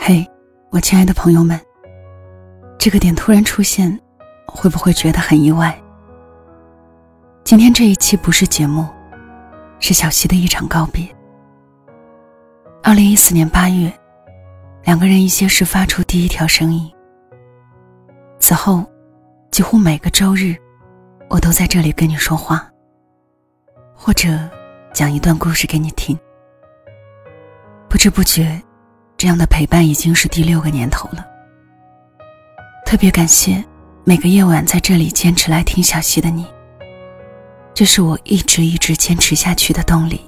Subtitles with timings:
[0.00, 0.26] 嘿，
[0.70, 1.60] 我亲爱的朋友们，
[2.78, 4.00] 这个点突然出现，
[4.46, 5.76] 会不会觉得很意外？
[7.44, 8.86] 今天这一期不是节目，
[9.80, 11.06] 是小溪的一场告别。
[12.82, 13.92] 二零一四年八月，
[14.84, 16.90] 两个人一些事发出第一条声音。
[18.38, 18.86] 此后，
[19.50, 20.56] 几乎每个周日，
[21.28, 22.66] 我都在这里跟你说话，
[23.94, 24.28] 或者
[24.94, 26.18] 讲一段故事给你听。
[27.90, 28.62] 不知不觉。
[29.18, 31.26] 这样的陪伴已经是第六个年头了。
[32.86, 33.62] 特别感谢
[34.04, 36.46] 每个夜晚在这里坚持来听小溪的你，
[37.74, 40.20] 这是我一直一直坚持下去的动力。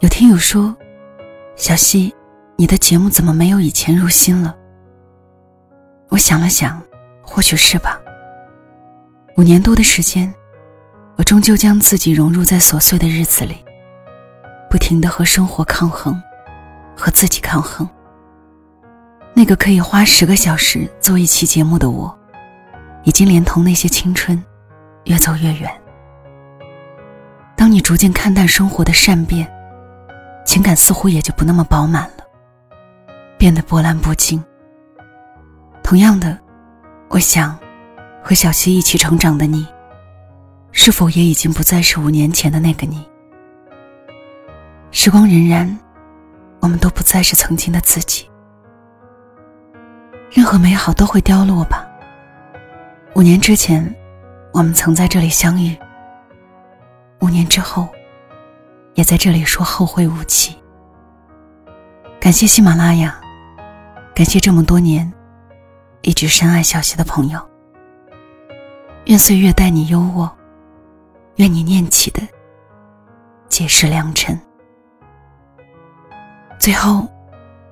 [0.00, 0.74] 有听友说
[1.54, 2.14] ：“小溪，
[2.56, 4.56] 你的节目怎么没有以前入心了？”
[6.08, 6.82] 我想了想，
[7.20, 8.00] 或许是吧。
[9.36, 10.32] 五年多的时间，
[11.16, 13.62] 我终究将自己融入在琐碎的日子里，
[14.70, 16.18] 不停的和生活抗衡。
[16.98, 17.88] 和自己抗衡。
[19.32, 22.12] 那个可以花十个小时做一期节目的我，
[23.04, 24.42] 已经连同那些青春，
[25.04, 25.70] 越走越远。
[27.54, 29.48] 当你逐渐看淡生活的善变，
[30.44, 32.24] 情感似乎也就不那么饱满了，
[33.38, 34.42] 变得波澜不惊。
[35.84, 36.36] 同样的，
[37.08, 37.56] 我想，
[38.22, 39.64] 和小溪一起成长的你，
[40.72, 43.06] 是否也已经不再是五年前的那个你？
[44.90, 45.76] 时光荏苒。
[46.60, 48.28] 我们都不再是曾经的自己，
[50.30, 51.86] 任何美好都会凋落吧。
[53.14, 53.94] 五年之前，
[54.52, 55.74] 我们曾在这里相遇；
[57.20, 57.88] 五年之后，
[58.94, 60.56] 也在这里说后会无期。
[62.20, 63.18] 感谢喜马拉雅，
[64.14, 65.10] 感谢这么多年
[66.02, 67.40] 一直深爱小溪的朋友。
[69.06, 70.30] 愿岁月待你优渥，
[71.36, 72.20] 愿你念起的
[73.48, 74.38] 皆是良辰。
[76.68, 77.08] 最后，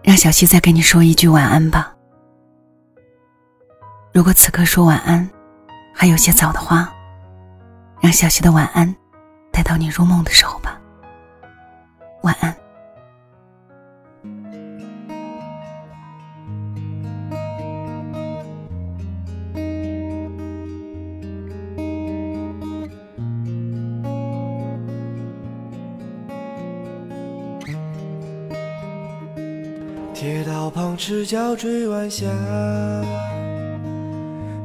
[0.03, 1.95] 让小溪再跟你说一句晚安吧。
[4.11, 5.29] 如果此刻说晚安
[5.95, 6.91] 还有些早的话，
[8.01, 8.97] 让小溪的晚安
[9.53, 10.66] 带到你入梦的时候吧。
[30.19, 32.25] 铁道旁赤脚追晚霞，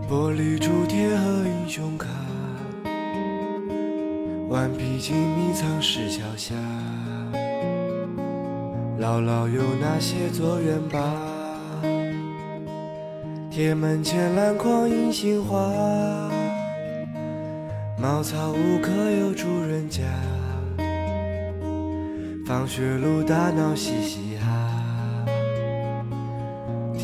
[0.09, 2.07] 玻璃珠铁和英雄卡，
[4.47, 6.55] 顽皮筋迷藏石桥下，
[8.97, 11.01] 姥姥有那些作园坝，
[13.51, 15.69] 铁门前篮筐银杏花，
[18.01, 20.03] 茅草屋可有住人家，
[22.47, 24.30] 放学路打闹嘻嘻。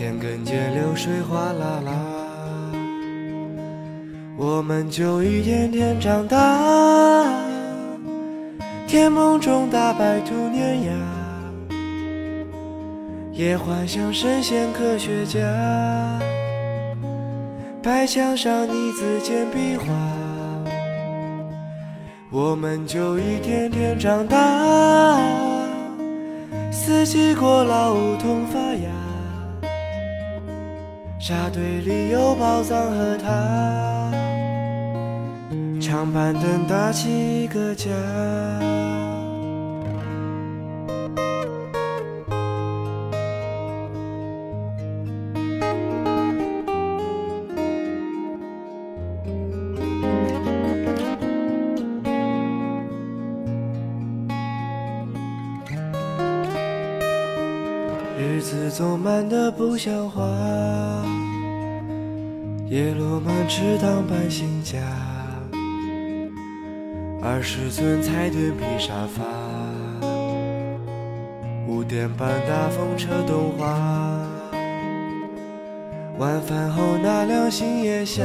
[0.07, 1.91] 田埂间流水哗啦啦，
[4.38, 7.25] 我们就一天天长大。
[8.88, 10.94] 甜梦中大白兔碾压，
[13.34, 15.41] 也幻想神仙科学家。
[17.84, 19.88] 白墙上泥字简笔画，
[22.31, 25.19] 我们就一天天长大。
[26.72, 29.06] 四季过老，梧桐发芽。
[31.28, 34.10] 沙堆里有宝藏和他，
[35.82, 37.90] 长板凳搭起一个家。
[58.78, 60.22] 走慢得不像话。
[62.68, 64.78] 叶落满池塘搬新家，
[67.24, 69.24] 二十寸彩电皮沙发，
[71.68, 73.74] 五点半大风车动画，
[76.19, 78.24] 晚饭后那凉星夜下，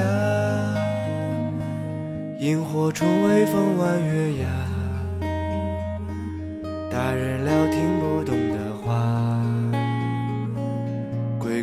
[2.41, 4.47] 萤火虫微风弯月牙，
[6.91, 7.92] 大人聊听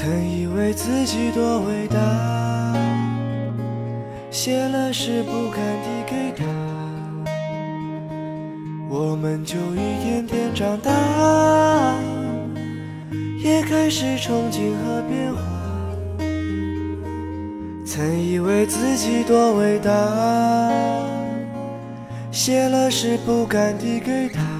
[0.00, 1.98] 曾以为自己多伟大，
[4.30, 6.44] 写了诗不敢递给他，
[8.88, 10.92] 我们就一点点长大，
[13.42, 15.42] 也开始憧憬和变化。
[17.84, 19.90] 曾以为自己多伟大，
[22.30, 24.57] 写了诗不敢递给他。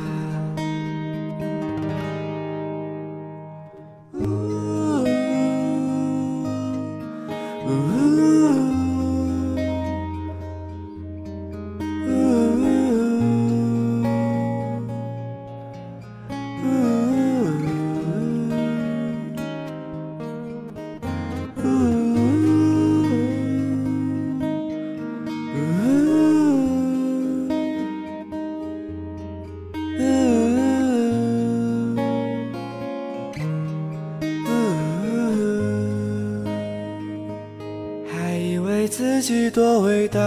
[39.29, 40.19] 己多伟大，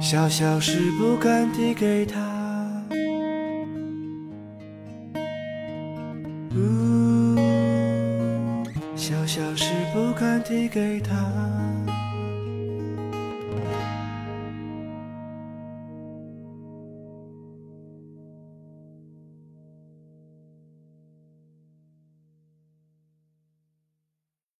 [0.00, 2.18] 小小事不敢递给他。
[6.56, 7.36] 呜，
[8.96, 10.91] 小小事不敢递给。